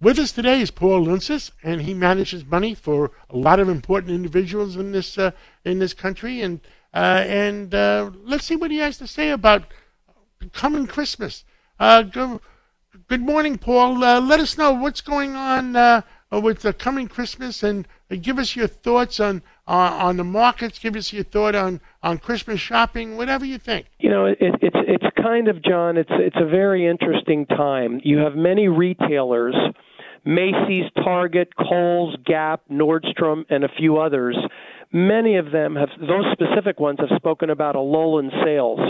[0.00, 4.12] With us today is Paul Lountzis, and he manages money for a lot of important
[4.12, 5.32] individuals in this uh,
[5.64, 6.40] in this country.
[6.40, 6.60] And
[6.94, 9.64] uh, and uh, let's see what he has to say about
[10.52, 11.44] coming Christmas.
[11.80, 12.40] Uh, go,
[13.08, 14.04] good morning, Paul.
[14.04, 17.84] Uh, let us know what's going on uh, with the coming Christmas, and
[18.20, 20.78] give us your thoughts on on the markets.
[20.78, 23.86] Give us your thought on on Christmas shopping, whatever you think.
[23.98, 25.96] You know, it, it's it's kind of John.
[25.96, 28.00] It's it's a very interesting time.
[28.04, 29.56] You have many retailers.
[30.24, 34.36] Macy's, Target, Kohl's, Gap, Nordstrom, and a few others.
[34.92, 38.80] Many of them have, those specific ones have spoken about a lull in sales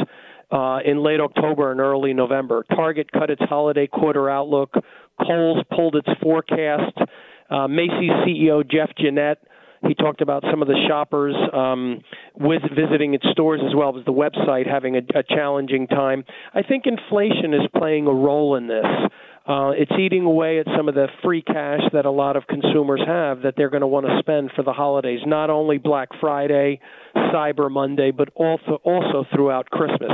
[0.51, 2.65] uh, in late October and early November.
[2.75, 4.73] Target cut its holiday quarter outlook.
[5.21, 6.97] Kohl's pulled its forecast.
[7.51, 9.39] Uh, Macy's CEO Jeff Gennette
[9.87, 12.01] he talked about some of the shoppers um,
[12.35, 16.25] with visiting its stores as well as the website having a, a challenging time.
[16.55, 18.85] I think inflation is playing a role in this.
[19.49, 23.01] Uh, it's eating away at some of the free cash that a lot of consumers
[23.07, 26.81] have that they're going to want to spend for the holidays, not only Black Friday,
[27.17, 30.13] Cyber Monday, but also also throughout Christmas.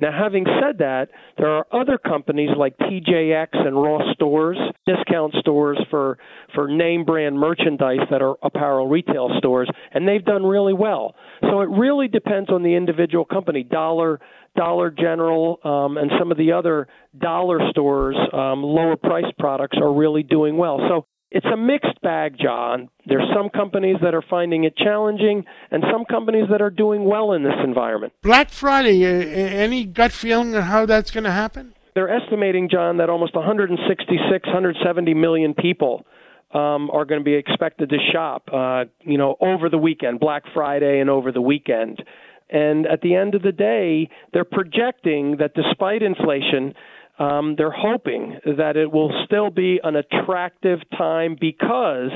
[0.00, 5.78] Now, having said that, there are other companies like TJX and Ross Stores, discount stores
[5.90, 6.18] for
[6.54, 11.14] for name brand merchandise that are apparel retail stores, and they've done really well.
[11.42, 13.62] So it really depends on the individual company.
[13.62, 14.20] Dollar
[14.56, 16.86] Dollar General um, and some of the other
[17.18, 20.78] dollar stores, um, lower price products are really doing well.
[20.88, 22.88] So it's a mixed bag, John.
[23.06, 27.32] There's some companies that are finding it challenging, and some companies that are doing well
[27.32, 28.12] in this environment.
[28.22, 31.74] Black Friday, uh, any gut feeling on how that's going to happen?
[31.96, 36.06] They're estimating, John, that almost 166, 170 million people
[36.52, 40.44] um, are going to be expected to shop, uh, you know, over the weekend, Black
[40.54, 42.00] Friday, and over the weekend.
[42.48, 46.74] And at the end of the day, they're projecting that despite inflation,
[47.18, 52.10] um, they're hoping that it will still be an attractive time because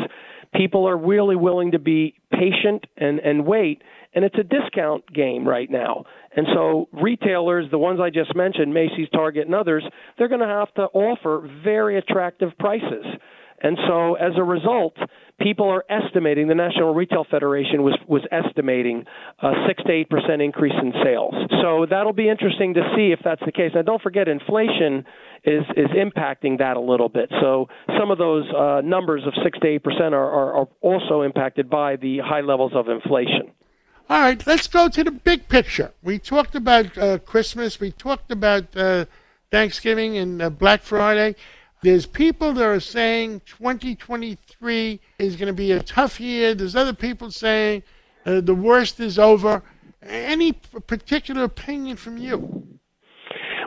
[0.54, 3.82] people are really willing to be patient and, and wait.
[4.14, 6.04] And it's a discount game right now.
[6.34, 9.84] And so retailers, the ones I just mentioned, Macy's, Target, and others,
[10.16, 13.04] they're going to have to offer very attractive prices.
[13.62, 14.96] And so as a result,
[15.40, 19.04] people are estimating the National Retail Federation was was estimating
[19.40, 21.34] a 6 to 8% increase in sales.
[21.62, 23.72] So that'll be interesting to see if that's the case.
[23.74, 25.04] Now don't forget inflation
[25.44, 27.30] is is impacting that a little bit.
[27.40, 31.68] So some of those uh, numbers of 6 to 8% are, are, are also impacted
[31.70, 33.52] by the high levels of inflation.
[34.10, 35.92] All right, let's go to the big picture.
[36.02, 39.04] We talked about uh, Christmas, we talked about uh,
[39.50, 41.36] Thanksgiving and uh, Black Friday.
[41.80, 46.54] There's people that are saying 2023 is going to be a tough year.
[46.54, 47.84] There's other people saying
[48.26, 49.62] uh, the worst is over.
[50.02, 52.78] Any particular opinion from you?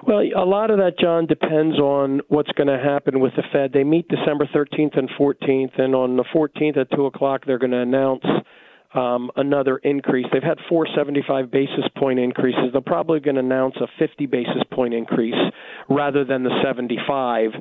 [0.03, 3.71] Well, a lot of that, John, depends on what's going to happen with the Fed.
[3.71, 7.71] They meet December 13th and 14th, and on the 14th at 2 o'clock, they're going
[7.71, 8.25] to announce
[8.93, 10.25] um, another increase.
[10.33, 12.71] They've had four 75 basis point increases.
[12.71, 15.35] They're probably going to announce a 50 basis point increase
[15.89, 17.51] rather than the 75.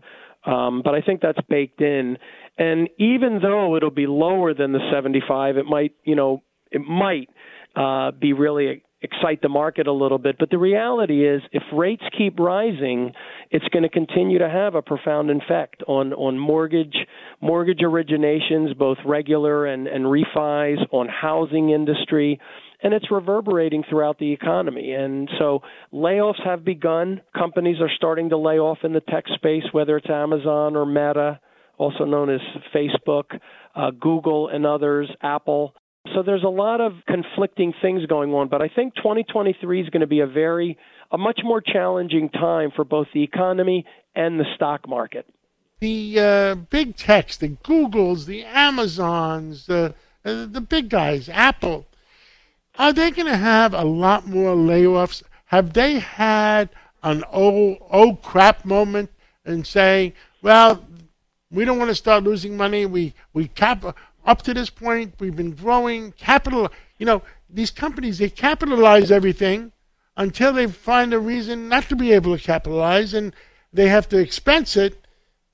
[0.44, 2.16] Um, but I think that's baked in.
[2.58, 7.28] And even though it'll be lower than the 75, it might, you know, it might
[7.76, 10.36] uh, be really excite the market a little bit.
[10.38, 13.12] But the reality is, if rates keep rising,
[13.50, 16.96] it's going to continue to have a profound effect on on mortgage
[17.40, 22.40] mortgage originations, both regular and and refis, on housing industry
[22.82, 24.92] and it's reverberating throughout the economy.
[24.92, 25.60] And so
[25.92, 27.20] layoffs have begun.
[27.36, 31.40] Companies are starting to lay off in the tech space, whether it's Amazon or Meta,
[31.78, 32.40] also known as
[32.74, 33.38] Facebook,
[33.74, 35.74] uh, Google, and others, Apple.
[36.14, 40.00] So there's a lot of conflicting things going on, but I think 2023 is going
[40.00, 40.78] to be a very,
[41.10, 45.26] a much more challenging time for both the economy and the stock market.
[45.80, 51.86] The uh, big techs, the Googles, the Amazons, the uh, the big guys, Apple,
[52.80, 55.22] are they going to have a lot more layoffs?
[55.44, 56.70] Have they had
[57.02, 59.10] an oh, oh crap moment
[59.44, 60.82] and saying, well,
[61.50, 62.86] we don't want to start losing money.
[62.86, 63.84] We, we cap
[64.24, 66.72] up to this point, we've been growing capital.
[66.98, 69.72] You know, these companies, they capitalize everything
[70.16, 73.34] until they find a reason not to be able to capitalize and
[73.74, 75.06] they have to expense it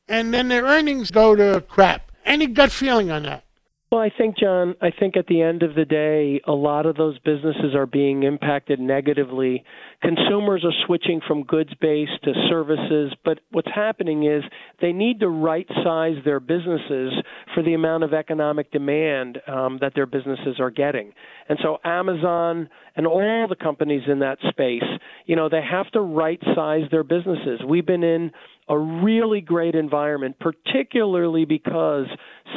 [0.06, 2.12] and then their earnings go to crap.
[2.24, 3.45] Any gut feeling on that?
[3.92, 6.96] Well, I think, John, I think at the end of the day, a lot of
[6.96, 9.62] those businesses are being impacted negatively.
[10.02, 14.42] Consumers are switching from goods based to services, but what's happening is
[14.80, 17.12] they need to right size their businesses
[17.54, 21.12] for the amount of economic demand um, that their businesses are getting.
[21.48, 24.82] And so, Amazon and all the companies in that space,
[25.26, 27.60] you know, they have to right size their businesses.
[27.64, 28.32] We've been in
[28.68, 32.06] a really great environment, particularly because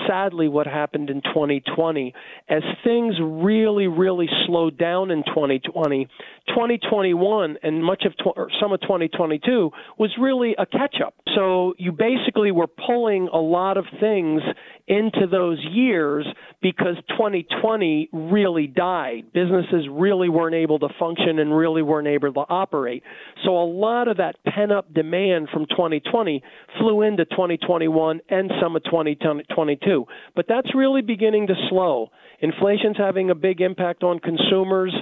[0.07, 2.13] sadly what happened in 2020
[2.47, 6.07] as things really really slowed down in 2020
[6.47, 11.91] 2021 and much of tw- some of 2022 was really a catch up so you
[11.91, 14.41] basically were pulling a lot of things
[14.89, 16.25] into those years
[16.61, 19.31] because 2020 really died.
[19.33, 23.03] Businesses really weren't able to function and really weren't able to operate.
[23.45, 26.43] So a lot of that pent up demand from 2020
[26.79, 29.88] flew into 2021 and some of 2022
[30.35, 32.09] but that's really beginning to slow.
[32.41, 34.93] Inflation's having a big impact on consumers.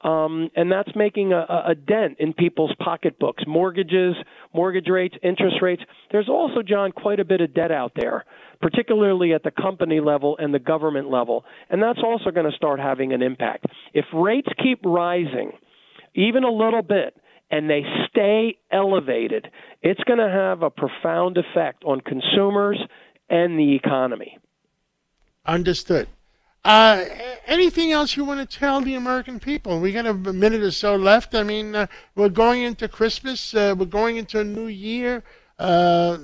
[0.00, 3.44] Um, and that's making a, a dent in people's pocketbooks.
[3.46, 4.14] Mortgages,
[4.52, 5.82] mortgage rates, interest rates.
[6.12, 8.26] There's also, John, quite a bit of debt out there,
[8.60, 11.44] particularly at the company level and the government level.
[11.70, 13.64] And that's also going to start having an impact.
[13.94, 15.52] If rates keep rising,
[16.14, 17.16] even a little bit,
[17.50, 19.48] and they stay elevated,
[19.80, 22.78] it's going to have a profound effect on consumers
[23.28, 24.38] and the economy.
[25.46, 26.08] Understood.
[26.64, 27.04] Uh,
[27.46, 29.80] anything else you want to tell the American people?
[29.80, 31.34] We got a minute or so left.
[31.34, 33.54] I mean, uh, we're going into Christmas.
[33.54, 35.22] Uh, we're going into a new year.
[35.58, 36.18] Uh,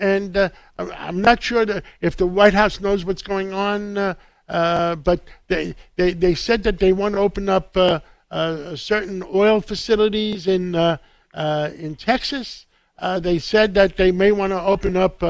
[0.00, 0.48] and uh,
[0.78, 1.64] I'm not sure
[2.00, 6.80] if the White House knows what's going on, uh, but they, they, they said that
[6.80, 7.76] they want to open up
[8.76, 12.66] certain oil facilities in, in Texas.
[13.20, 15.20] they said that they may want to open up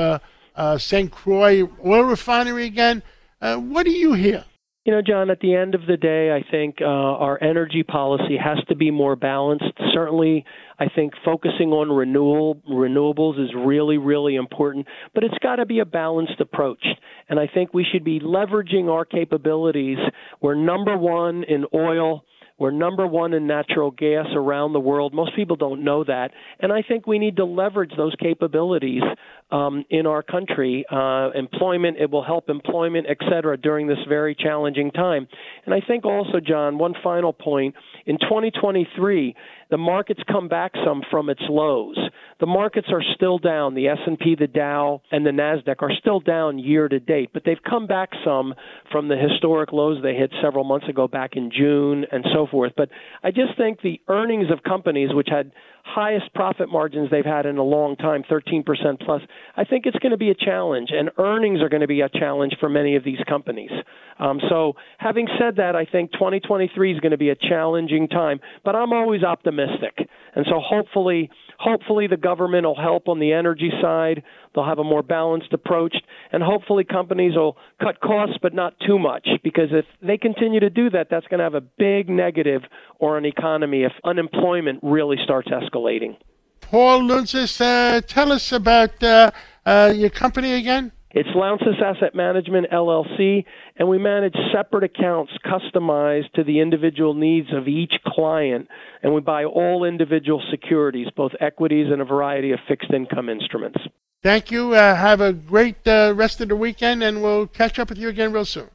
[0.79, 1.11] St.
[1.11, 3.03] Croix oil refinery again.
[3.41, 4.45] Uh, what do you hear?
[4.89, 8.39] You know, John, at the end of the day, I think uh, our energy policy
[8.43, 9.75] has to be more balanced.
[9.93, 10.47] Certainly,
[10.79, 15.81] I think focusing on renewal renewables is really, really important, but it's got to be
[15.81, 16.83] a balanced approach.
[17.29, 19.99] And I think we should be leveraging our capabilities.
[20.41, 22.25] We're number one in oil.
[22.59, 25.15] We're number one in natural gas around the world.
[25.15, 26.33] Most people don't know that.
[26.59, 29.03] And I think we need to leverage those capabilities
[29.51, 30.85] um, in our country.
[30.91, 35.29] Uh, employment, it will help employment, et cetera, during this very challenging time.
[35.65, 37.75] And I think also, John, one final point.
[38.07, 39.35] In 2023,
[39.71, 41.99] the markets come back some from its lows.
[42.41, 43.75] The markets are still down.
[43.75, 47.63] The S&P, the Dow, and the Nasdaq are still down year to date, but they've
[47.69, 48.55] come back some
[48.91, 52.73] from the historic lows they hit several months ago back in June and so forth.
[52.77, 52.89] But
[53.23, 55.53] I just think the earnings of companies which had
[55.85, 58.65] highest profit margins they've had in a long time, 13%
[59.01, 59.23] plus.
[59.57, 62.09] I think it's going to be a challenge, and earnings are going to be a
[62.09, 63.71] challenge for many of these companies.
[64.19, 68.41] Um, so, having said that, I think 2023 is going to be a challenging time,
[68.65, 69.58] but I'm always optimistic.
[69.59, 74.23] And so, hopefully, hopefully the government will help on the energy side.
[74.55, 75.97] They'll have a more balanced approach,
[76.33, 79.29] and hopefully companies will cut costs, but not too much.
[79.43, 82.63] Because if they continue to do that, that's going to have a big negative
[83.01, 86.17] on an economy if unemployment really starts escalating.
[86.61, 89.31] Paul Lountzis, uh, tell us about uh,
[89.65, 90.93] uh, your company again.
[91.11, 93.45] It's Lountzis Asset Management LLC,
[93.77, 98.69] and we manage separate accounts customized to the individual needs of each client,
[99.03, 103.79] and we buy all individual securities, both equities and a variety of fixed income instruments.
[104.23, 104.75] Thank you.
[104.75, 108.09] Uh, have a great uh, rest of the weekend, and we'll catch up with you
[108.09, 108.69] again real soon.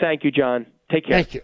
[0.00, 0.66] Thank you, John.
[0.90, 1.22] Take care.
[1.22, 1.42] Thank you.